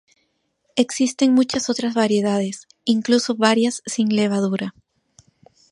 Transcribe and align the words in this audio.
Existen 0.77 1.35
muchas 1.35 1.69
otras 1.69 1.93
variedades, 1.93 2.65
incluso 2.85 3.35
varias 3.35 3.83
sin 3.85 4.09
levadura. 4.09 4.73